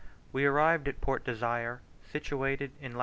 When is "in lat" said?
2.81-2.99